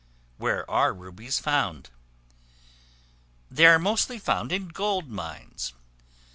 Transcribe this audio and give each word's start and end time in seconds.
Where 0.37 0.67
are 0.67 0.95
Rubies 0.95 1.37
found? 1.37 1.91
They 3.51 3.67
are 3.67 3.77
mostly 3.77 4.17
found 4.17 4.51
in 4.51 4.69
gold 4.69 5.09
mines. 5.11 5.73